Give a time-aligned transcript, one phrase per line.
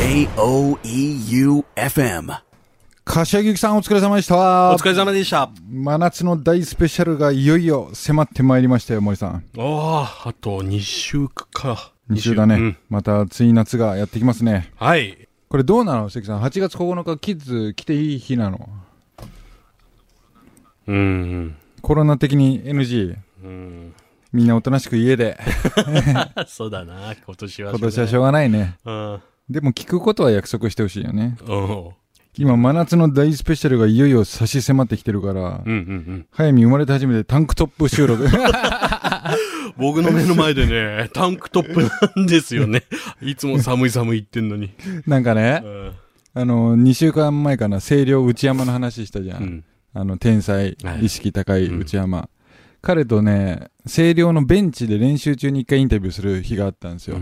[0.00, 0.32] J-O-E-U-F-M
[3.04, 5.50] 柏木さんお疲れ様でしたお疲れ様でした。
[5.70, 11.92] 真夏の大スペシャルがいよいよ迫ってまいりましたよ森さんああ、あと2週か。
[12.10, 15.28] 2週だね、うんまた暑い夏がやってきますねはい。
[15.50, 18.70] これどうなの関さん？8月9日キッズ来ていい日なの？
[20.86, 21.56] うん。
[21.82, 23.94] コロナ的に NG うん。
[24.32, 25.38] みんなおとなしく家で
[26.48, 27.70] そうだな、今年は。
[27.72, 29.20] 今年はしょうがないねうん。
[29.50, 31.90] でも聞くことは約束してほしいよねうん。
[32.38, 38.30] 今真夏の大スペシャルがいよいよ差し迫ってきてるから、うんうん早見生まれて初めてタンクトップ収録うん。
[39.76, 41.82] 僕の目の前でね、タンクトップ
[42.16, 42.82] なんですよね。
[43.22, 44.70] いつも寒い寒い言ってんのに。
[45.06, 45.92] なんかねうん。
[46.34, 49.64] あの2週間前かな清涼内山の話したじゃん、うん。
[49.92, 52.28] あの天才、はい意識高い内山、
[52.82, 57.20] 彼とね清涼のベンチで練習中に一回インタビューする日があったんですよ、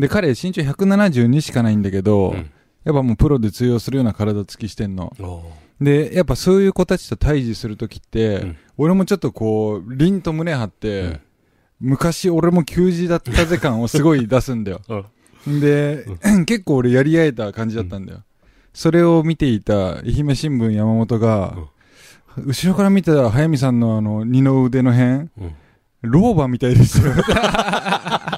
[0.00, 2.50] で彼身長172しかないんだけど、うん。
[2.84, 5.12] やっぱもうプロで通用するような体つきしてんの。
[5.20, 5.42] お
[5.80, 8.56] でやっぱそういう子たちと対峙するときって、うん。
[8.78, 11.20] 俺もちょっとこう凛と胸張って、うん。
[11.80, 14.80] 昔俺も球児だったぜ感をすごい出すんだよ。
[14.88, 15.04] ー
[15.60, 16.06] で、
[16.46, 18.22] 結構俺やり合えた感じだったんだよ、
[18.74, 21.56] それを見ていた愛媛新聞山本が、
[22.44, 25.30] 後ろから見たら早見さんのあの二の腕の辺、うん。
[26.02, 27.12] 老婆みたいですよ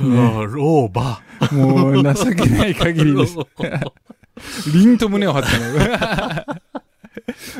[0.00, 1.20] ああ、老婆。
[1.52, 3.36] もう情けない限りです
[4.72, 6.60] 凛と胸を張ったの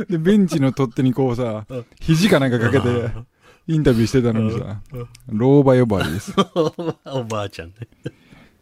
[0.09, 1.67] でベンチの取っ手にこうさ
[2.01, 2.89] 肘かなんかかけて
[3.67, 4.81] インタビューしてたのにさ
[5.29, 6.35] 老婆呼ばわりです
[7.07, 7.75] おばあちゃんね。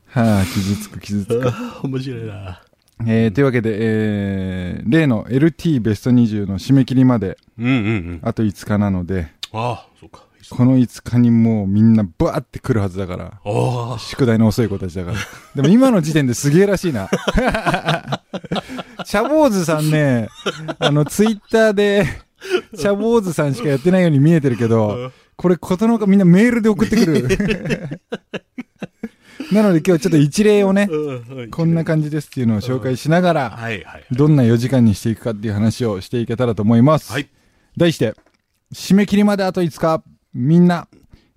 [0.06, 2.62] はあ傷つく傷つくああ面白いな。
[3.06, 7.76] えー、というわけで、えー、例の LT ベスト20の締め切りまでうんうんう
[8.14, 8.20] ん。
[8.22, 10.27] あと5日なので、ああ、そうか。
[10.50, 13.40] この5日にもうみんなバーって来るはずだから、
[13.98, 15.18] 宿題の遅い子たちだから。
[15.54, 17.08] でも今の時点ですげえらしいな。
[19.04, 20.28] チャボーズさんね、
[20.78, 22.06] あの、ツイッターで、
[22.76, 28.00] チャボーズさんしかやってないように見えてるけど、これ、ことのほかみんなメールで送ってくる。
[29.52, 33.58] なので今日ちょっと一例をね、うんこんな感じですっていうのを紹介しながら。
[34.10, 37.12] どんな4時間にしていくかっていう話をしていけたらと思います。
[37.12, 37.28] はい。
[37.76, 38.14] 題して、
[38.74, 40.02] 締め切りまであと5日、
[40.40, 40.86] みんな、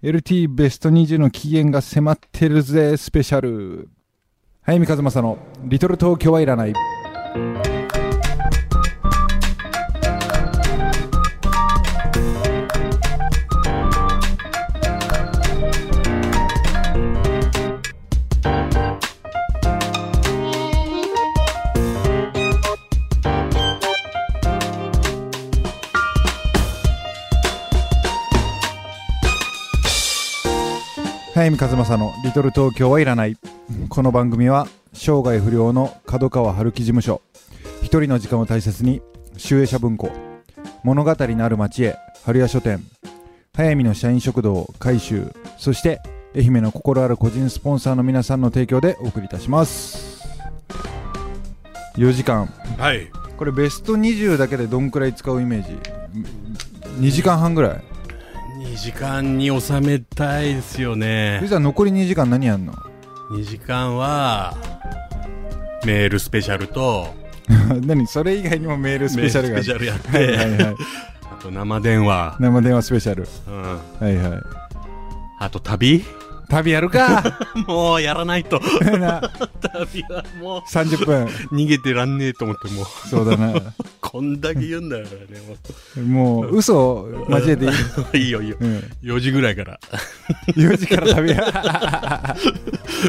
[0.03, 3.89] LT ベスト20の期限が迫ってるぜ、スペシャル。
[4.61, 6.73] はい三和正の、リトル東京はいらない。
[31.41, 33.35] 早見和正のリトル東京はいらない。
[33.89, 37.23] この番組は生涯不良の角川春樹事務所。
[37.81, 39.01] 一人の時間を大切に、
[39.37, 40.11] 集英社文庫。
[40.83, 42.83] 物語のある町へ、春屋書店。
[43.55, 45.33] 早見の社員食堂、改修。
[45.57, 45.99] そして、
[46.35, 50.21] 愛媛の心ある個人スポンサーの皆さんの提供でお送りいたします。
[51.95, 52.45] 4時間。
[52.77, 53.07] はい。
[53.35, 55.75] これベスト20だけでどんくらい使うイメージ
[56.99, 57.90] ?2 時間半ぐらい？
[58.71, 61.39] 2時間に収めたいですよね。
[61.41, 61.47] そ。
[61.47, 62.71] したら残り2時間何やんの
[63.31, 64.55] ？2時間は、
[65.85, 67.13] メールスペシャルと、
[67.85, 69.57] 何それ以外にもメールスペシャルが。
[69.57, 70.75] スペシャルやって、はいはいはい。
[71.37, 73.27] あと生電話、生電話スペシャル。
[73.49, 74.41] うん、はいはい。
[75.39, 76.05] あと旅？
[76.51, 77.39] 旅やるか。
[77.65, 78.59] もうやらないと。
[78.99, 79.21] な。
[79.73, 81.23] 旅はも30分。
[81.23, 83.53] う逃げてらんねえと思ってもう、そうだな。
[84.01, 86.05] こんだけ言うんだからね。
[86.05, 88.57] ももう嘘交えていい、ういいよいいよ。
[88.59, 89.79] うん、4時ぐらいから。
[90.47, 92.35] 4時から旅や。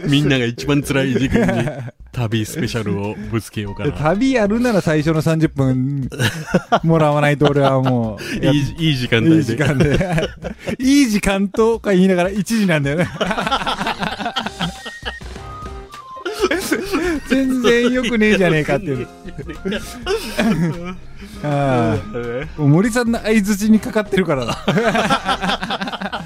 [0.07, 1.69] みんなが一番辛い時間に
[2.13, 3.93] 旅スペシャルをぶつけようかな。
[3.97, 6.11] 旅やるなら最初の30分
[6.83, 9.37] もらわないと俺はもうや いいいい時間帯で。
[9.37, 10.29] いい時間で。
[10.79, 13.09] いい時間とか言いながら1時なんだよね。
[17.29, 19.09] 全然よくねえじゃねえかっていう。
[21.43, 22.61] ああ。
[22.61, 26.22] 森さんの相づちにかかってるからだ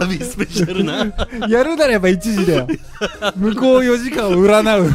[0.00, 1.12] 旅スペシャルな。
[1.48, 2.68] やるならやっぱ1時だよ。
[3.36, 4.90] 向こう4時間を占う。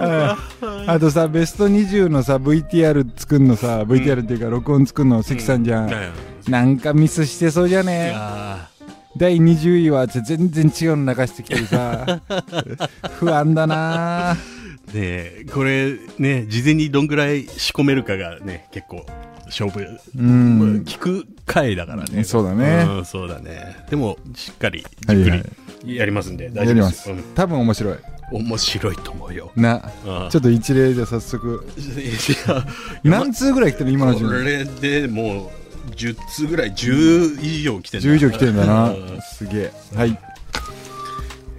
[0.00, 0.38] あ
[0.86, 0.98] あ。
[0.98, 5.90] とさベスト20のさ VTR 作んのさ VTR っていうか録音作んの関さんじゃん、
[6.48, 8.68] なんかミスしてそうじゃいねや
[9.16, 12.20] 第20位は全然違うの流してきたりさ。
[13.20, 14.34] 不安だな。
[14.34, 14.54] ー
[14.92, 19.06] ねえこれね、事前にどんぐらい仕込めるかがね、結構
[19.46, 19.86] 勝負、
[20.16, 20.82] うん。
[20.86, 22.24] 聞く回だからね。
[22.24, 23.76] そうだねんそうだね。
[23.90, 25.30] でも、しっかり、じっく
[25.84, 27.10] りやりますんで、大やりま丈夫ですす。
[27.10, 27.98] うん多分面白い。
[28.32, 29.52] 面白いと思うよ。
[29.54, 29.90] な。
[30.06, 31.66] うんちょっと一例で早速。
[31.78, 32.66] いや
[33.04, 34.44] 何通ぐらい来てる今のこ順位？
[34.44, 35.50] れでも
[35.88, 39.20] う、10つぐらい、10以上来てんだ10以上来てんだなうん。
[39.20, 39.72] すげえ。
[39.94, 40.18] はい。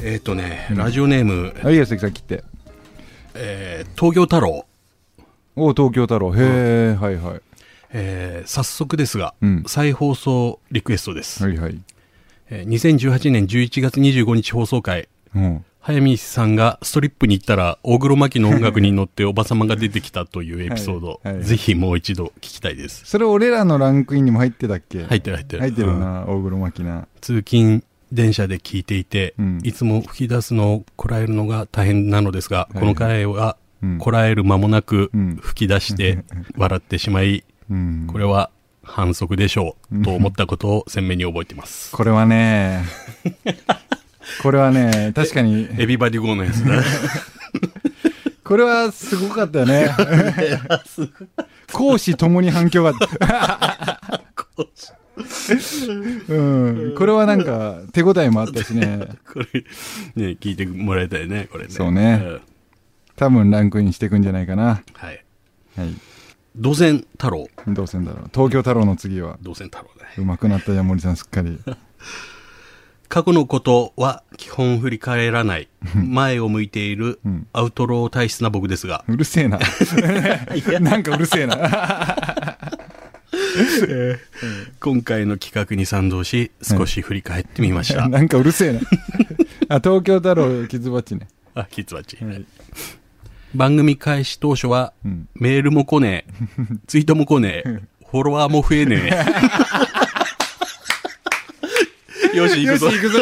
[0.02, 2.44] えっ、とね、ラジオネーム、はい、安崎さん切って。
[3.36, 4.66] えー東京太郎。
[5.56, 6.34] お東京太郎。
[6.34, 7.42] へえ、はいはい。
[7.98, 11.80] えー早速ですが、うん再放送リクエストです、はいはい。
[12.50, 15.66] えー2018年11月25日放送回、うん。
[15.80, 23.06] 早見さんがストリップに行ったら、大黒摩季の音楽に乗っておばさまが出てきたというエピソード、はいはいぜひもう一度聞きたいです。
[23.06, 25.04] それ俺らのランクインにも入ってたっけ？
[25.06, 25.62] 入ってる入ってる。
[25.62, 27.08] 入ってるうんな、大黒摩季な。
[27.22, 36.24] 通勤電車で聞いていて、うんいつも吹き出すのをこらえるのが大変なのですが、いこの回はうんこらえる間もなくうん吹き出して
[36.58, 37.44] 笑ってしまい、うん。
[38.12, 38.52] これは
[38.84, 41.92] 反則でしょうと思ったことを鮮明に覚えています。
[41.96, 42.84] これはね、
[44.42, 46.82] これはね、確かに、エビバディゴーのやつだ。
[48.44, 49.90] これはすごかったよね。
[51.74, 54.22] 講師ともに反響があった。
[56.28, 56.96] うん。
[56.96, 59.00] これはなんか手応えもあったしね。
[59.34, 59.46] これ、
[60.16, 61.72] ね、聞いてもらいたいね、これね。
[61.72, 62.42] そうねん
[63.16, 64.84] 多分ランクインしていくんじゃないかな。
[64.94, 65.24] はい。
[65.76, 65.96] はい。
[66.56, 67.48] 土前太郎。
[67.68, 68.30] どうせんだろう。
[68.34, 69.38] 東京太郎の次は。
[69.42, 69.90] 土前太郎ね。
[70.18, 71.60] 上手くなったじゃん、森さんすっかり。
[73.08, 79.60] 過去のことは基本振り返らない、前を向いているうんアウトロー体質な僕ですが、うるせえな。
[80.82, 81.56] なんかうるせえな。
[84.80, 88.08] 今回の企画に賛同し、少し振り返ってみました。
[88.10, 88.80] なんかうるせえな。
[89.70, 91.28] あ、東京太郎、キズバッチね。
[91.54, 92.18] あ、キツバチ。
[92.24, 92.46] はい
[93.56, 95.28] 番組開始当初は、うん。
[95.36, 96.34] メールも来ねえ、
[96.88, 97.80] ツイートも来ねえ、
[98.10, 99.10] フォロワーも増えね
[102.34, 102.36] え。
[102.38, 102.92] よし、行くぞ。
[102.92, 103.20] 行くぞ。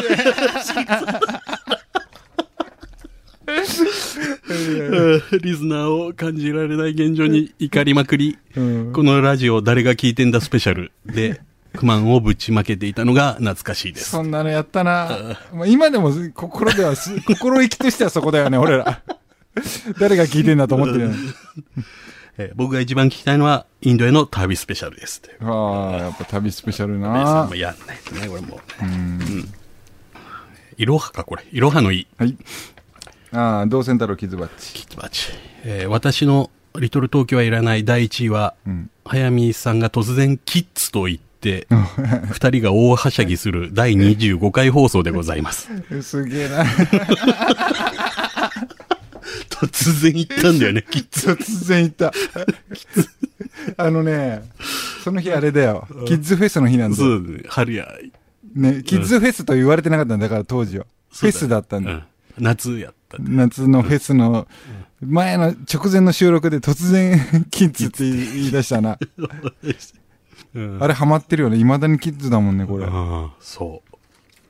[4.50, 11.41] うんリスナーを感じられない現状に怒りまくり、うんこのラジオ誰が聞いてんだスペシャルで
[11.75, 14.12] 不満をぶちまけていたのが懐かしいです。
[14.12, 15.38] そんなのやったな。
[15.53, 19.01] まあ今でも心ではす、心意気としてはそこだよね、俺ら。
[20.00, 21.11] 誰が聞いてんだと思ってる。
[22.38, 25.38] えー僕が一番聞きたいのはインドへの旅スペシャルですって。
[25.41, 27.45] ああ、やっぱ旅スペシャルさな。
[27.47, 28.95] もやんないとね、これもううね。
[28.95, 29.53] ん。
[30.77, 31.45] いろはか、これ。
[31.51, 32.07] いろはのいい。
[32.17, 32.35] はい。
[33.33, 34.73] ああ、同線太郎キズバッチ。
[34.73, 35.27] キッズバッチ。
[35.63, 36.49] えー私の
[36.79, 38.89] リトル東京はいらない第1位は、うん。
[39.06, 41.67] 早見さんが突然キッズと言って、
[42.31, 45.69] 二人が大はしゃぎする第25回放送でございます。
[46.01, 46.65] すげえな。
[49.61, 51.31] 突然言ったんだよね、キッズ。
[51.31, 52.11] 突然言った。
[53.77, 54.44] あのね、
[55.03, 55.88] その日あれだよ。
[56.05, 57.03] キッズフェスの日なんだよ。
[57.03, 57.88] そう、春や。
[58.55, 60.85] ね、キッズフェスと言われてなかったんだから当時は。
[61.11, 61.97] フェスだったんだよ。
[61.97, 62.03] うん
[62.38, 63.17] 夏やった。
[63.19, 64.47] 夏のフェスの
[65.01, 67.19] 前の直前の収録で突然
[67.51, 68.97] キッズって言い出したな。
[70.56, 71.57] うんあれハマってるよね。
[71.57, 72.88] 未だにキッズだもんね、これ。
[73.39, 73.97] そう。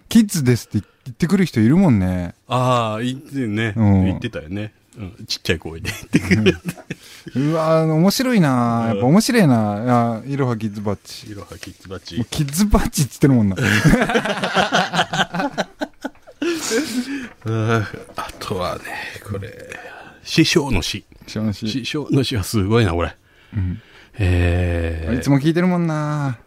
[0.09, 2.35] キッズですって言ってくる人いるもんね。
[2.47, 3.73] ああ、言ってね。
[3.75, 4.73] うん言ってたよね。
[4.97, 6.57] うん、ちっちゃい声で言ってくる。
[7.35, 11.31] うわー面白いなやっぱ面白いなあいろはキッズバッチ。
[11.31, 12.25] いろはキッズバッチもう。
[12.29, 13.55] キッズバッチって言ってるもんな。
[17.45, 17.83] うん
[18.15, 18.83] あとはね、
[19.29, 19.51] これ、
[20.23, 21.03] 師匠の詩。
[21.27, 21.67] 知らんし。
[21.69, 23.15] 師匠の詩はすごいな、これ。
[23.55, 23.81] うん
[24.15, 26.37] えーいつも聞いてるもんな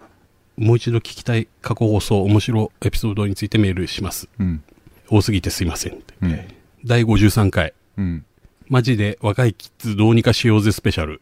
[0.56, 4.28] もう一度聞きたい過去放送、面白エピソードについてメールします。
[4.38, 4.62] うん。
[5.08, 6.14] 多すぎてすいませんって。
[6.22, 8.24] うんえー第53回、うん。
[8.68, 11.20] マジで若いキッズどうにかしようぜスペシャル。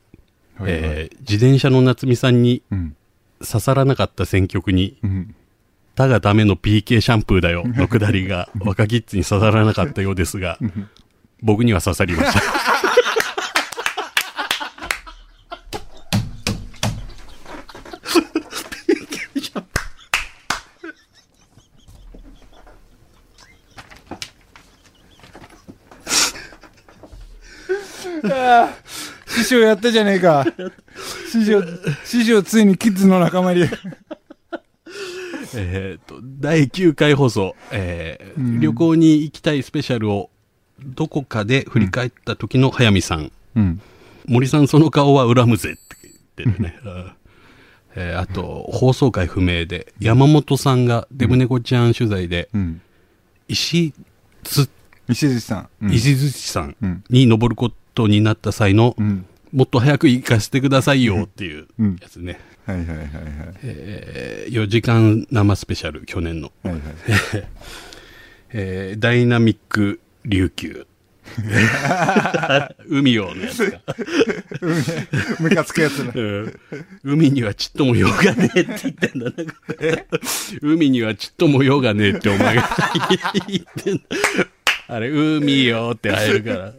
[0.56, 2.96] はいはいえー自転車の夏美さんにうん。
[3.44, 5.34] 刺さらなかった選曲に、うん。
[5.94, 10.58] たがダメの PK シャンプーだよのくだりが若キッズに刺さらなかったようですが、
[11.42, 12.93] 僕には刺さりました。
[29.26, 30.46] 師匠やったじゃねえか。
[31.30, 31.62] 師匠、
[32.04, 33.66] 師匠ついにキッズの仲間に。
[35.56, 40.30] えっと、第9回放送、えーうん旅行に行きたいスペシャルを
[40.80, 43.30] どこかで振り返った時の早見さん。
[43.56, 43.80] うん。
[44.26, 46.78] 森さんその顔は恨むぜって言ってるね。
[46.84, 47.12] うん
[47.96, 52.80] えーあと、放送回不明で、山本さんがデブ猫ちゃん取材で、うん。
[53.46, 53.92] 石
[54.42, 54.68] 津、
[55.08, 55.68] 石槌さん。
[55.82, 56.76] うん石槌さん。
[57.10, 57.76] に登ること
[58.08, 59.26] になった際のうん。
[59.52, 62.40] もっと早く行かせてくださいよっていううんやつね。
[62.66, 63.08] はいはいはいはい。
[63.62, 66.50] えー、4時間生スペシャル、去年の。
[66.64, 66.82] はいはい。
[68.52, 70.86] えー、ダイナミック琉球。
[72.88, 73.80] 海をのやつか。
[75.64, 76.12] つくやつね。
[76.14, 76.60] うん
[77.04, 79.32] 海にはちっとも用がねえって言ってんだな。
[80.62, 82.68] 海にはちっとも用がねえってお前が
[83.48, 84.02] 言ってんだ。
[84.88, 86.72] あれ、海よって入るから。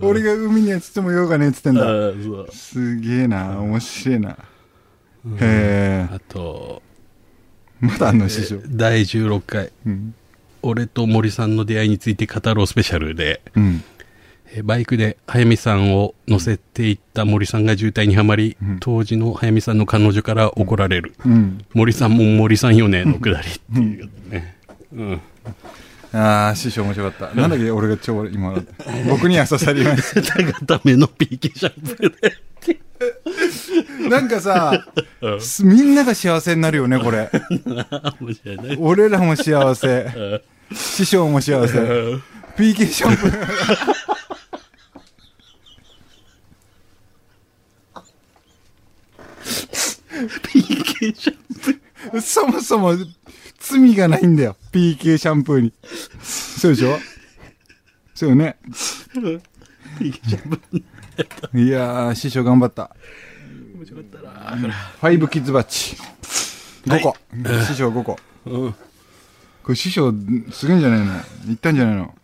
[0.00, 2.12] 俺が海にはつっても用がねえっつってんあだ。
[2.52, 4.30] すげえな、面白いな。
[4.30, 4.36] へ
[5.40, 6.08] え。
[6.12, 6.82] あと、
[7.80, 8.60] まだあんの師匠。
[8.68, 10.14] 第16回、うん。
[10.62, 13.82] 俺と森さんの出会いについて語ろうスペシャルで、うん。
[14.52, 21.14] えーバイクで早見さんを乗せていった森さんが渋滞にはまり、うん当時の早見さんの彼女から怒られる。
[21.24, 21.64] うん。
[21.74, 24.56] 森さんも森さんよね、のくだりっていうね。
[24.92, 25.20] うん。
[26.12, 27.34] ああ、師匠面白かった。
[27.34, 28.54] なんだっけ、俺が超、今、
[29.08, 32.38] 僕には刺さりまし たがための PK シャンプーで。
[34.02, 34.08] た。
[34.08, 34.86] なんかさ、
[35.20, 37.30] うんすみんなが幸せになるよね、これ。
[38.78, 40.42] 俺らも幸せ。
[40.72, 41.78] 師匠も幸せ。
[42.56, 43.48] PK シャンプー。
[50.42, 52.20] PK シャンプー。
[52.20, 52.94] そもそも
[53.68, 54.56] 罪がないんだよ。
[54.72, 55.72] PK シャンプーに。
[56.22, 56.98] そうでしょ？
[58.14, 58.56] そうよね。
[59.98, 61.64] PK シャンプー。
[61.64, 62.90] いやー、師匠頑張った。
[63.76, 64.56] 面白かったな。
[64.56, 65.96] ファイブキッズバッチ。
[66.86, 67.16] 5個。
[67.66, 68.18] 師匠5個。
[68.46, 68.72] うん。
[68.72, 68.78] こ
[69.68, 70.14] れ師匠、
[70.50, 71.12] すげえんじゃないの？
[71.12, 72.14] 行ったんじゃないの？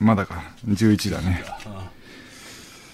[0.00, 0.42] まだか。
[0.66, 1.44] 11だね。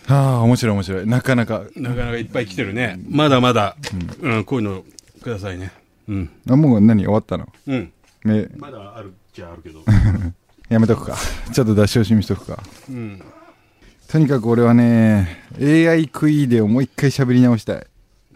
[0.06, 1.06] はあ、面白い面白い。
[1.06, 1.62] なかなか。
[1.76, 2.98] なかなかいっぱい来てるね。
[3.08, 3.76] まだまだ、
[4.20, 4.84] うん、こういうの
[5.22, 5.72] くださいね。
[6.08, 6.30] うん。
[6.48, 7.48] あ、もう何終わったの？
[7.66, 7.92] うん。
[8.24, 9.82] ね、まだあるっちゃあるけど。
[10.68, 11.16] やめとくか。
[11.52, 12.62] ちょっと出し惜しみしとくか。
[12.88, 13.22] うん。
[14.08, 17.86] とにかく俺はね、AI クイーデをもう一回喋り直したい。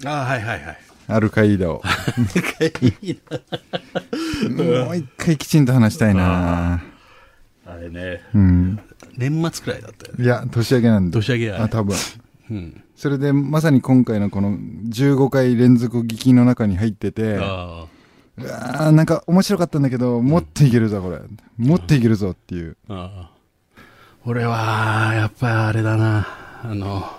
[0.04, 0.78] ああ、はいはいはい。
[1.08, 1.82] アルカイダを。
[4.50, 6.82] もう一回きちんと話したいな
[7.64, 8.78] あれね、うん。
[9.16, 10.24] 年末くらいだったよね。
[10.24, 11.12] いや、年明けなんで。
[11.14, 11.96] 年明けやねあ、多分。
[12.50, 12.84] うん。
[12.96, 14.56] それで、まさに今回のこの
[14.88, 17.86] 15回連続聞きの中に入ってて、あ
[18.36, 21.18] うわーなんか面白かったんだけど、もっといけるぞ、これ。
[21.56, 22.76] もっといけるぞっていう。
[22.88, 22.94] あ。
[22.94, 23.30] ああ。
[24.24, 26.26] 俺は、やっぱりあれだな。
[26.62, 27.17] あの、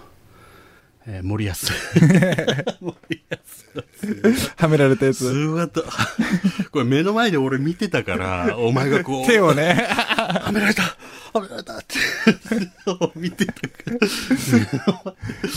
[1.08, 1.56] えー森保。
[2.82, 2.96] 森
[3.32, 3.40] 保。
[4.58, 5.48] はめられたやすつ。
[5.48, 5.82] ごかった。
[6.72, 9.88] これ目の前で俺見てたから、お前がこう、 手をね。
[9.90, 10.84] はめられた
[11.34, 11.96] はめられたって、
[13.16, 13.60] 見てたか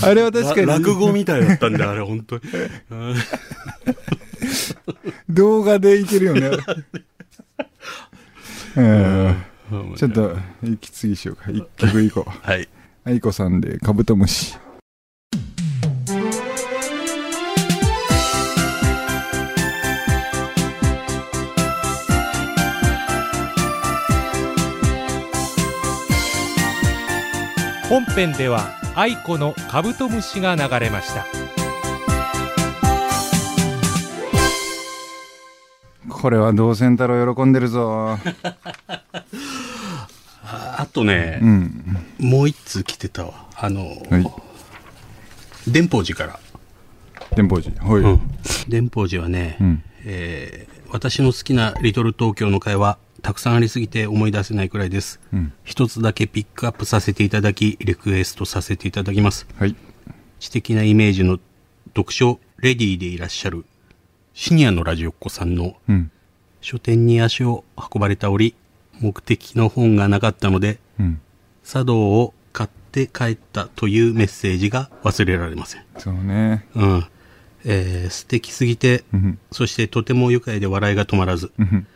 [0.02, 0.08] ら。
[0.10, 0.66] あれは確かに。
[0.66, 2.42] 落語みたいだったんだよ、あれ、本当に。
[2.90, 3.14] うん
[5.30, 6.50] 動画でいけるよね。
[8.76, 9.36] うん。
[9.96, 11.50] ちょっと、息継ぎしようか。
[11.50, 12.30] 一曲いこう。
[12.46, 12.68] はい。
[13.04, 14.56] 愛子さんでカブトムシ。
[27.92, 31.26] 本編では愛子のカブトムシが流れました
[36.08, 38.16] これは同線太郎喜んでるぞ。
[40.42, 41.96] あとねう、ん。
[42.18, 43.34] もう一通来てたわ。
[43.56, 44.26] あの、はい。
[45.70, 46.40] 電報寺から。
[47.36, 47.84] 電報寺。
[47.84, 48.00] はい。
[48.00, 48.20] うん。
[48.68, 55.20] 電報寺はね、うんえー私の好きなリトル東京の会話、たくさんありすぎて思い出せないくらいです。
[55.32, 55.52] うん。
[55.64, 59.46] 一つだけピックアップさせていただき、リクエストさせていただきます。
[59.58, 59.76] はい。
[60.40, 61.38] 知的なイメージの
[61.94, 63.64] 読書レディーでいらっしゃる
[64.34, 66.10] シニアのラジオっ子さんのうん。
[66.60, 68.54] 書店に足を運ばれた折、
[69.00, 71.20] 目的の本がなかったので、うん。
[71.64, 75.84] 茶道を買って帰ったというメッセージが忘れられません。
[75.98, 76.66] そうね。
[76.74, 77.04] うん。
[77.64, 79.38] えー素敵すぎて、うん。
[79.52, 81.86] そしてとても愉快で笑いが止まらず、うん。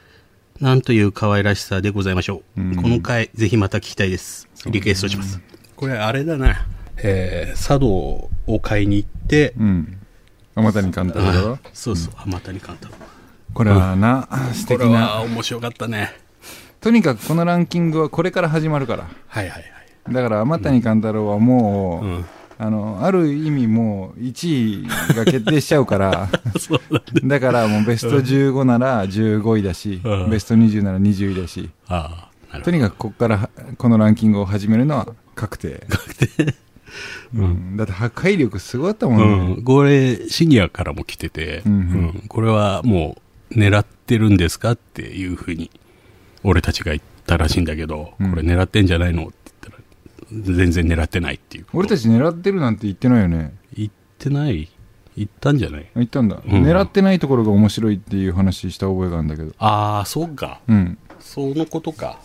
[0.60, 2.60] なんという可愛らしさでございましょう。
[2.60, 4.48] うんこの回、ぜひまた聞きたいです。
[4.66, 5.40] リクエストします。
[5.76, 6.66] これ、あれだな。
[6.98, 7.88] えー茶道
[8.46, 9.98] を買いに行って、うん。
[10.54, 12.94] 天谷勘太郎そうそう、浜谷監督。
[13.52, 15.20] これはな、素敵これはな。
[15.22, 16.12] 面白かったね。
[16.80, 19.08] とにかくこのランキングはこれから始まるから。
[19.26, 19.64] はいはい
[20.08, 22.14] だから天谷勘太郎はもう、はい。
[22.16, 22.24] うん。
[22.58, 26.28] あの、ある意味もう1位が決定しちゃうから、
[27.24, 30.30] だからもうベスト15なら15位だし、うん。
[30.30, 31.68] ベスト20なら20位だし、
[32.64, 35.86] とにかくここからこのランキングを始めるのは確定。
[37.34, 39.24] うん、だって破壊力すごかったもんど。
[39.24, 39.54] ね。
[39.58, 39.64] うん。
[39.64, 42.24] これ、シニアからも来てて、うんうん。
[42.28, 43.18] これはも
[43.50, 45.70] う、狙ってるんですかっていうふうに、
[46.42, 48.30] 俺たちが言ったらしいんだけど、うん。
[48.30, 49.45] これ狙ってんじゃないのって
[50.30, 51.66] 全然狙ってないっていう。
[51.72, 53.54] 俺たち狙ってるなんて言ってないよね。
[53.74, 54.68] 行ってない。
[55.16, 55.88] 行ったんじゃない？
[55.94, 56.62] 言ったんだ、うん。
[56.62, 59.52] 狙ってないところが面白いっていう話した覚えがあるんだけど。
[59.58, 60.60] ああ、そうか。
[60.68, 60.98] うん。
[61.20, 62.18] そのことか。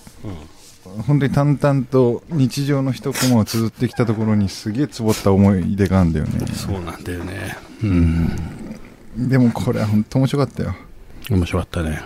[1.05, 6.45] 本当に淡々と日常の一コマを綴ってきたところにすげえつぼった思い出があるんだよね。
[6.47, 7.55] そうなんだよね。
[7.83, 9.29] うん。
[9.29, 10.75] でもこれは本当面白かったよ。
[11.29, 12.01] 面白かったね。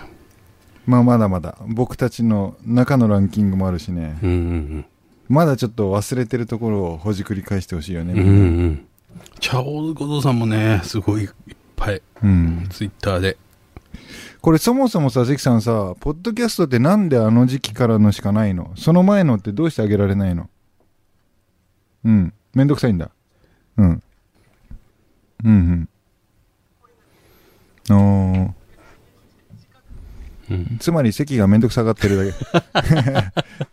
[0.84, 1.56] まあまだまだ。
[1.66, 4.18] 僕たちの中のランキングもあるしね。
[4.22, 4.86] うんうん
[5.28, 8.20] まだちょっと忘れてるところをほじくり返してほしいよねうん。
[8.20, 8.28] うん。
[8.28, 8.32] う
[8.68, 8.86] ん。
[9.40, 11.30] チャオズ小僧さんもね、すごいいっ
[11.74, 12.66] ぱい、うん。
[12.70, 13.36] ツイッターで。
[14.40, 18.72] これそもそもさ関さんさポッドキャストってなんであの時期からのしかないの？
[18.76, 20.48] その前のってどうしてあげられないの？
[22.04, 22.32] うん。
[22.54, 23.10] めんどくさいんだ。
[23.76, 24.02] うん。
[25.44, 25.88] うん
[27.88, 27.94] うん。
[27.94, 28.50] おー
[30.50, 30.78] うん。
[30.78, 32.32] つまり席がめんどくさがってるだ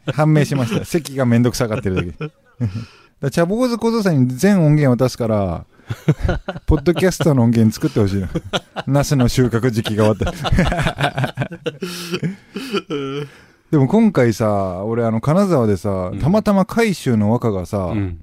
[0.08, 0.12] け。
[0.14, 0.86] 判明しました。
[0.86, 2.12] 席がめんどくさがってるだけ。
[3.22, 5.66] だ茶坊主小僧さんに全音源を渡すから
[6.68, 8.30] ポッドキャストの音源作ってほしいな
[8.86, 11.48] ナスの収穫時期が終わった。
[13.72, 16.20] でも今回さ俺あの金沢でさうん。
[16.20, 18.20] たまたま海州の和歌がさ、うん。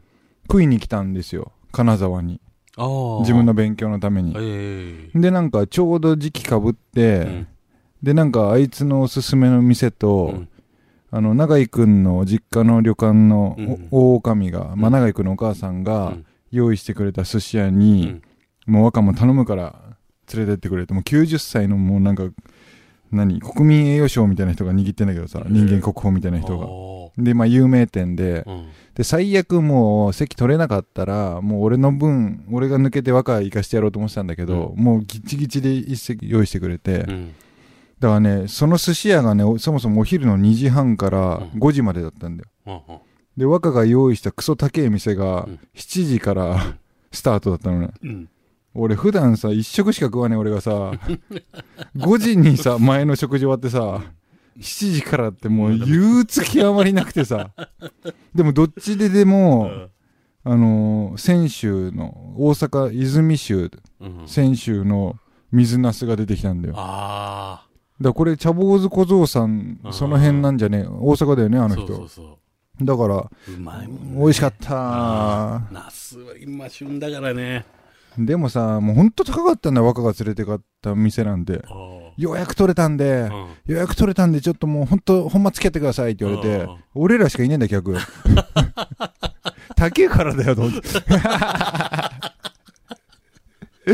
[0.50, 1.52] 食いに来たんですよ。
[1.73, 2.40] 金沢に。
[3.21, 4.35] 自分の勉強のために。
[4.38, 7.47] えでなんかちょうど時期かぶって、えうん
[8.02, 10.49] でなんかあいつのおすすめの店と、うん。
[11.12, 13.57] あの永井くんの実家の旅館の
[13.90, 14.92] 大女将が、まあ、うん。
[14.92, 16.26] 永井くんのお母さんがうん。
[16.50, 18.21] 用意してくれた寿司屋に、
[18.66, 19.76] もう若も頼むから
[20.35, 22.25] 連れてってくれてもう90歳のもうなんか
[23.12, 25.52] 何国民栄誉賞みたいな人が握ってんだけどさ、うん。
[25.52, 26.66] 人間国宝みたいな人が。
[26.66, 28.69] おでまあ有名店でーうん。
[28.95, 37.35] で最悪もう席取れなかったらもう俺の分俺が抜けて若行かしてやろうと思ってたんだけど、もうギッチギチで一席用意してくれて、うん
[38.00, 41.61] だからねその寿司屋がねおそもそもお昼の2時半からうん。
[41.61, 42.49] 5時までだったんだよ。
[42.66, 43.00] うんうん。
[43.37, 45.59] で若が用意したクソ高え店がうん。
[45.75, 46.76] 7時から
[47.12, 47.90] スタートだったのね。
[48.03, 48.29] うん。
[48.75, 50.92] 俺普段さ1食しか食わねえ俺がさ
[51.96, 54.01] 5時にさ前の食事終わってさ
[54.59, 57.51] 7時からってもう憂鬱極まりなくてさ。
[58.35, 59.88] でもどっちででも
[60.44, 63.70] あのー泉州の大阪泉州
[64.01, 64.25] うん。
[64.27, 65.16] 泉州の
[65.53, 66.75] 水なすが出てきたんだよ。
[66.79, 67.66] あ
[68.01, 70.79] らこれ茶坊主小僧さんその辺なんじゃね？
[70.79, 71.87] え大阪だよねああの人。
[71.87, 72.39] そうそうそ
[72.83, 72.85] う。
[72.85, 74.19] だからうまいもんね。
[74.21, 74.71] 美味しかった。
[75.71, 77.67] ナスは今旬だからね。
[78.19, 82.01] でもさもうほんと高かったんだよ若が連れてかった店なんであー。
[82.17, 83.47] 予約取れたんで、うん。
[83.67, 87.95] 予約取れたんでちょっともうほんとほんま付き合ってくださいって言われて俺らしかいねえんだ客。
[89.77, 90.89] 高えからだよと思って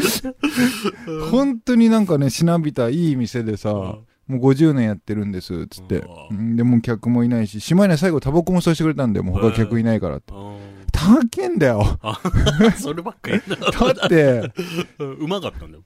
[1.30, 10.32] 本当になんかねしなびたいい店でさ、もう50年やってるんですっつって、でもう客もいないししまいには最後タバコもそうしてくれたんでもう他客いないからって。
[10.32, 10.56] うん。
[10.92, 11.98] 高えんだよ。
[12.78, 14.52] そればっかり だって。
[14.98, 15.84] うまかったんだよ。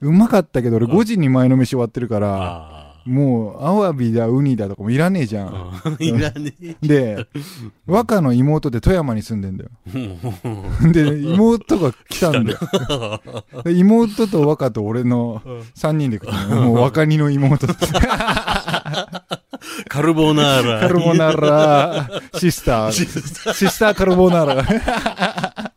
[0.00, 5.48] うまかったけど俺5時に前の飯終わってるからあもうアワビだウニだとかもいらねえじゃん。
[5.48, 6.76] あ いらねえ。
[6.86, 7.26] で
[7.86, 9.70] 若の妹で富山に住んでんだよ。
[10.82, 10.92] うん。
[10.92, 12.58] で妹が来たんだよ。
[13.64, 15.40] で妹と若と俺の
[15.76, 17.66] 3人で来たのもう若にの妹。
[19.88, 20.80] カルボナーラ。
[20.80, 22.08] カルボナーラ。
[22.34, 22.92] シスター。
[22.92, 25.72] シスターカルボナーラ。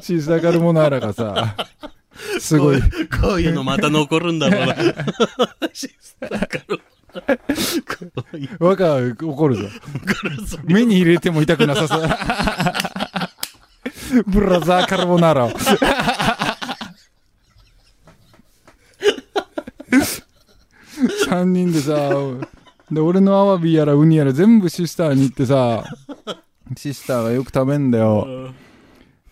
[0.00, 1.56] シスターカルボナーラがさ
[2.40, 2.80] すごい。
[3.20, 4.76] こういうのまた残るんだろうな。
[8.58, 9.68] 若は怒るぞ。
[10.64, 12.08] 目に入れても痛くなさそう。
[14.26, 15.50] ブラザーカルボナーラを。
[21.28, 22.10] 3人でさ
[22.90, 25.82] で俺のアワビやらウニやら全部シスターに行ってさ
[26.76, 28.54] シスターがよく食べんだよ。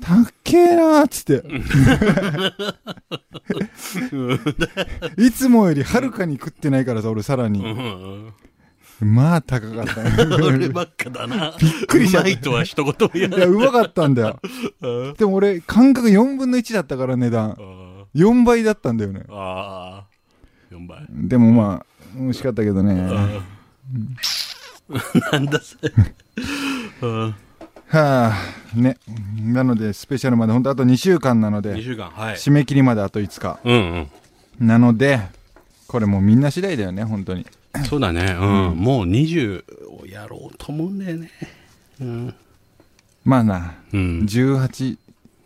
[0.03, 1.43] たっけえなーっつって。
[5.23, 7.61] いつもよりはるかに食ってないからさ俺さらうに。
[7.61, 8.33] ん
[9.01, 10.11] まあ高かったね。
[10.43, 11.55] 俺ばっかだな。
[11.59, 12.29] びっくりしちゃった。
[12.29, 13.39] うまいとは一言も言わない。
[13.39, 14.41] いやうまかったんだよ。
[15.17, 17.53] でも俺感覚4分の1だったから値段。
[17.53, 17.57] あ
[18.15, 19.21] 4倍だったんだよね。
[19.21, 21.07] ーあー、4倍。
[21.11, 23.01] でもまあ美味しかったけどね。
[23.03, 23.43] は
[25.33, 25.93] なんだそれ。
[27.93, 28.33] うんあ
[28.75, 28.97] ね
[29.43, 32.35] なのでスペシャルまで本当あと2週間なの2で週間、はい。
[32.37, 34.09] 締め切りまであと5日うん
[34.61, 35.21] なので
[35.89, 37.85] これもうみんな次第だよね本当にうん。
[37.85, 38.37] そうだね。
[38.39, 38.77] うん。
[38.77, 39.63] もう20
[40.03, 41.31] をやろうと思うんだよね。
[42.01, 42.35] うん。
[43.25, 44.21] まあなうん。
[44.29, 44.99] 18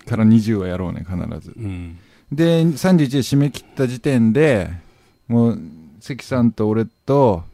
[0.07, 1.99] から20はやろうね必ずうん。
[2.33, 4.71] で31で締め切った時点で
[5.29, 5.61] もう
[6.01, 7.45] 関さんと俺と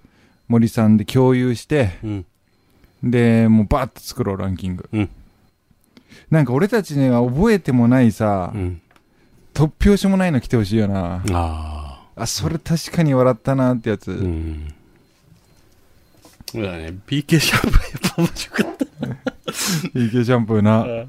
[0.49, 2.27] 森さんで共有してうん。
[3.03, 4.89] で、もうバーッと作ろう、ランキング。
[4.93, 5.11] うん
[6.31, 8.81] なんか俺たちには覚えてもないさ、うん。
[9.53, 11.23] 突拍子もないの来てほしいよな。
[11.33, 14.13] ああ、それ確かに笑ったなってやつ。
[14.13, 14.15] あ。
[14.15, 14.73] うん。
[16.47, 16.95] そうだね。
[17.07, 18.85] PK シャンプーやっぱ面白かった。
[19.99, 20.87] PK シャンプーな。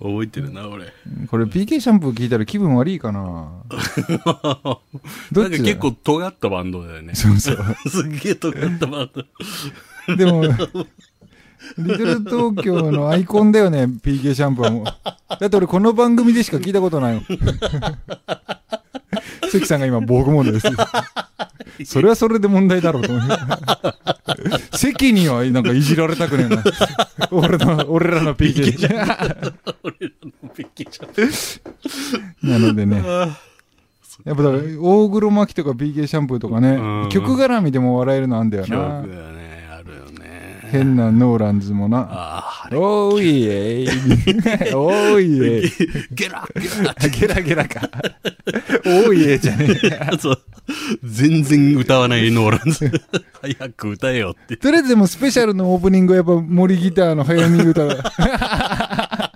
[0.00, 0.86] 覚えてるな、俺。
[1.28, 3.52] これ PK シャンプー聞いたら気分悪いかな
[5.30, 7.14] ど なんかっちだ結構尖ったバンドだよね。
[7.14, 7.56] そうそう。
[7.88, 9.24] すっげえ尖ったバンド。
[10.16, 10.42] でも、
[11.78, 14.84] リトル東京のアイコンだよね、PK シャンプーはもう。
[14.84, 17.24] だって俺この番組でしか聞いたことないもん。
[19.50, 20.66] 関さんが今、僕もです。
[21.84, 23.28] それはそれで問題だろうと思う。
[24.72, 26.62] 関にはなんかいじられたくねえな。
[27.30, 28.86] 俺の、俺らの PK。
[28.86, 29.06] 俺ら
[30.42, 31.60] の PK シャンプー。
[32.42, 33.02] なのでね。
[34.24, 39.04] やっぱだから、大黒摩季とか PK シャンプーとかねう、ん曲絡みでも笑えるのあんだよな。
[40.70, 42.08] 変なノーランズもな。
[42.10, 43.88] ああ、おーいえい。
[44.74, 45.70] おーいえい。
[46.12, 47.88] ゲラゲラゲラゲラか。
[48.84, 50.16] おーいえじゃねえ。
[50.18, 50.38] そう。
[51.04, 52.90] 全然歌わないノーランズ。
[53.42, 54.56] 早く歌えよって。
[54.56, 59.30] とりあえずでもスペシャルのオープニングはやっぱ森ギターの早見歌だ。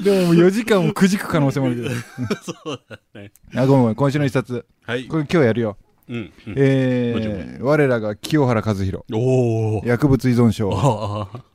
[0.00, 1.88] でも4時間をくじく可能性もあるけど。
[2.64, 3.32] そうだね。
[3.54, 4.64] あ、ごめんごめん、今週の一冊。
[4.86, 5.06] はい。
[5.06, 5.76] これ今日やるよ。
[6.08, 6.16] うん。
[6.16, 9.04] うんえー、我らが清原和弘。
[9.12, 9.86] おー。
[9.86, 10.70] 薬物依存症。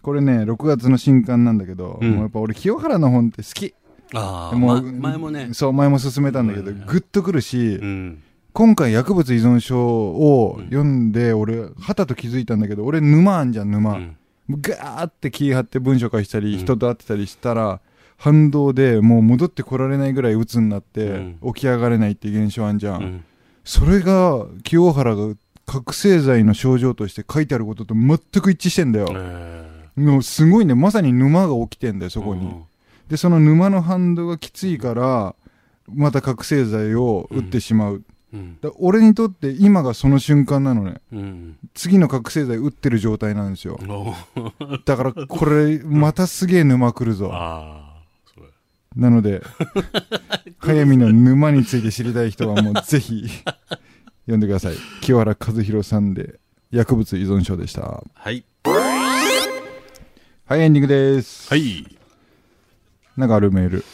[0.01, 3.73] これね、6月の新刊なんだけど、うんもうやっぱ俺清原の本って好き。
[4.13, 4.55] ああ。
[4.55, 5.49] もうま前もね。
[5.53, 8.23] そう、前も勧めたんだけど、うんグッとくるし、うん。
[8.53, 13.93] 今回薬物依存症を読んで、俺、はたと気づいたんだけど、俺沼あんじゃん、沼。
[13.93, 14.17] うん
[14.49, 17.79] ガーって気張って文章書いたり、うん人と会ってたりしたら、
[18.17, 21.13] 反動でもう戻ってこられないぐらい鬱になって、う
[21.49, 23.23] ん起き上がれないっていう現象あんじゃん。
[23.63, 23.69] うん。
[23.69, 25.33] それが、清原が
[25.65, 29.07] 覚醒剤の症状として書いてあることと全く一致してんだよ。
[29.11, 29.63] え
[29.95, 32.51] もうすごいね、まさに沼が起きてんだよ、そーこに。
[33.09, 35.35] で、その沼の反動がきついから、
[35.93, 38.03] また覚醒剤を打ってしまう。
[38.33, 38.57] うん。
[38.61, 40.95] だ俺にとって今がその瞬間なのね。
[41.11, 41.57] うん。
[41.73, 43.79] 次の覚醒剤打ってる状態なんですよ。
[44.85, 47.31] だからこれ、またすげえ沼来るぞ。
[48.95, 49.41] なので、
[50.59, 53.27] 早見の沼について知りたい人はもうぜひ、
[54.25, 54.75] 読んでください。
[55.01, 56.39] 清原和弘さんで、
[56.71, 58.03] 薬物依存症でした。
[58.13, 58.43] はい。
[60.45, 61.49] はい、エンディングです。
[61.49, 61.97] はい。
[63.17, 63.85] なんかあるメール。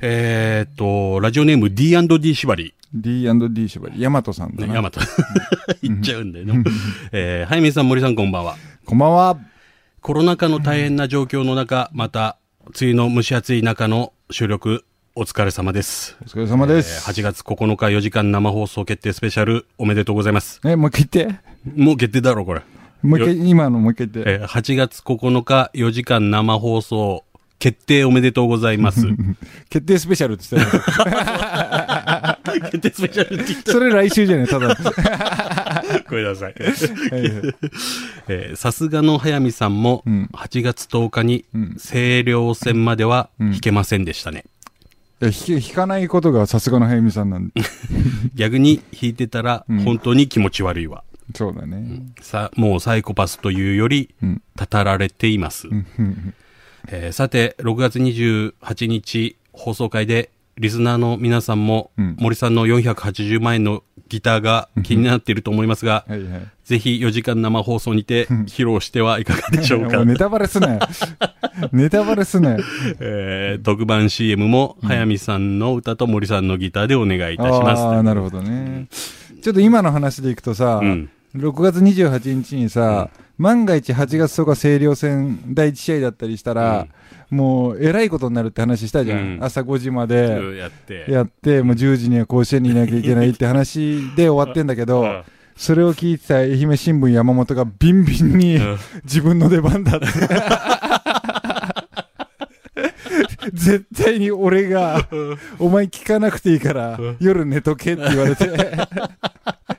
[0.00, 2.74] えーっと、ラジオネーム D&D 縛り。
[2.92, 4.74] D&D 縛り、ヤマトさんだな。
[4.74, 5.00] ヤマト。
[5.82, 6.64] 言っちゃうんだよね。
[7.12, 8.56] えー、はい、みさん、森さん、こんばんは。
[8.84, 9.38] こんばんは。
[10.00, 16.16] コロナ禍の大変な状況の中、また、梅雨の蒸し暑い中の収録、お疲れ様です。
[16.22, 17.08] お疲れ様でえーす。
[17.08, 20.60] 8月9日4時間生放送決定スペシャル、おめでとうございます。
[20.64, 21.40] え、もう一回言って。
[21.76, 22.62] もう決定だろ、これ。
[23.02, 24.30] もう一回、今のもう一回言って。
[24.32, 27.24] えー8月9日4時間生放送、
[27.58, 29.06] 決定おめでとうございます。
[29.68, 31.83] 決定スペシャルって言ってたよ
[32.60, 34.74] 決定スペシャルって言っそれ来週じゃねただ。
[34.76, 35.84] た。
[36.08, 36.54] ごめんなさい。
[38.56, 44.44] さすがの早見さんも、うん8月10日にうん、清涼戦まではうん引けませんでしたね。
[45.20, 47.54] いや弾かないことがさすがの早見さんなんで。
[48.34, 51.02] 逆に弾いてたらうん、本当に気持ち悪いわ。
[51.34, 52.02] そうだね。
[52.20, 54.42] さ、もうサイコパスというより、うん。
[54.56, 55.68] たたられています。
[56.88, 66.48] えーさて、6月28日放送回で、リスナーの皆さんも、うん森さんの480万円のギターが気になっていると思いますが、 はいはい。
[66.64, 70.04] ぜひ4時間生放送にて披露してはいかがでしょうか。
[70.06, 70.80] ネタバレすなよ。
[71.72, 72.58] ネタバレすなよ。
[73.00, 77.82] えー特番 CM も、早見さんの歌と森さんのギターでお願いいたします。
[77.82, 78.86] ああ、なるほどね。
[79.42, 86.86] ちょっと今の話でいくとさ、うん6月28日にさ、万が一8月10日清涼戦第1試合だったりしたら、
[87.28, 89.18] もうえらいことになるって話したじゃん。
[89.18, 89.44] うん。
[89.44, 91.06] 朝5時まうんでやって。
[91.08, 95.22] やって、もう10時には甲子園にいなきゃいけないって話で終わってんだけど、うん。
[95.56, 98.78] それを聞いてた愛媛新聞山本がビンビンにうん。
[99.02, 100.06] 自分の出番だって。
[103.52, 105.08] 絶対に俺が、
[105.58, 108.46] お前聞かなくていいから、夜寝とけって言われて、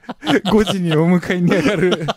[0.45, 2.07] 5時にお迎えに上がる。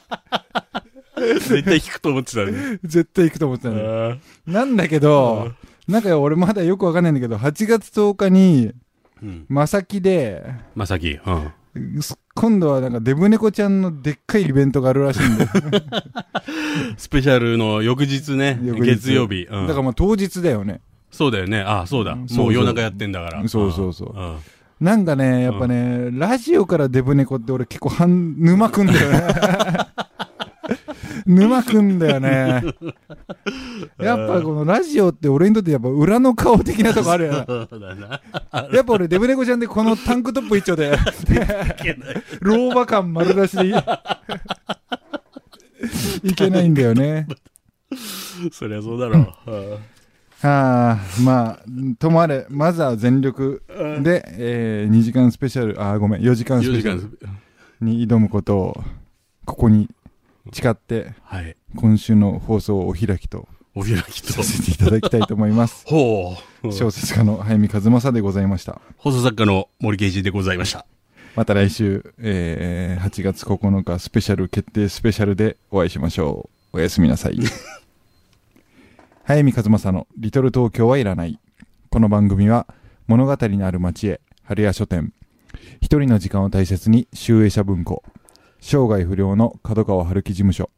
[1.41, 2.79] 絶対弾くと思ってたね。
[2.85, 4.13] 絶対行くと思ってたのよ。
[4.13, 5.53] あなんだけど、
[5.87, 8.73] なんか俺まだよくわかんないんだけど、8月10日に。
[9.49, 11.53] まさきで、まさき、うん。
[12.35, 15.51] 今度はなんかデブ猫ちゃんのでっかいイベントがあるらしいんだよ。
[16.97, 19.47] スペシャルの翌日ね、翌日月曜日。
[19.51, 20.81] うんだからまあ当日だよね。
[21.11, 21.61] そうだよね。
[21.61, 22.13] あそうだ。
[22.13, 23.49] うんそうそうもう夜中やってんだから。
[23.49, 24.37] そうそうそうんん
[24.81, 29.23] なんかね、やっぱね、ラジオからデブ猫って俺結構半、沼くんだよね。
[31.27, 32.63] 沼くんだよね。
[33.99, 38.21] やっぱこのラジオって俺にとってやっぱ裏の顔的なとこあるよな。
[38.73, 40.97] やっぱ俺デブ猫ちゃんでこのタンクトップ一丁で、
[42.41, 43.75] 老婆感丸出しでい
[46.31, 47.27] いけないんだよね。
[48.53, 49.79] そりゃそうだろう。
[50.41, 51.65] はあ、まあ、
[51.99, 53.63] ともあれ、まずは全力
[54.03, 57.39] で、えー、2時間スペシャル、あー、ごめん、4時間ス4時ペシャル間。
[57.81, 58.85] に挑むことを、
[59.45, 59.89] ここに
[60.53, 61.57] 誓って、はい。
[61.77, 64.43] 今週の放送をお開きとお開きとさ。
[64.43, 65.85] せていただきたいと思います。
[65.91, 66.73] ほう。
[66.73, 68.81] 小説家の早見和正でございました。
[68.97, 70.87] 放送作家の森圭一でございました。
[71.37, 76.79] また来週、えー、8月9日スペシャル決定スペシャルでお会いしましょう。
[76.79, 77.39] おやすみなさい。
[79.29, 81.39] 早見和正のリトル東京はいらない。
[81.91, 82.67] この番組は
[83.09, 85.13] 物語のある街へ、春屋書店。
[85.83, 88.03] 一人の時間を大切に、集英社文庫。
[88.59, 90.71] 生涯不良の角川春樹事務所。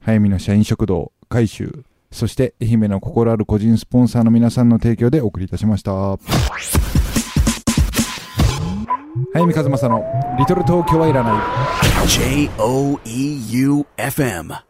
[0.00, 1.84] 早見の社員食堂、改修。
[2.10, 5.92] そして愛媛の心ある個人スポンサーの皆さんの提供でお送りいたしました。
[9.34, 10.02] 早見和正の
[10.38, 11.44] リトル東京はいらな
[12.04, 12.08] い。
[12.08, 14.67] J O E U F M.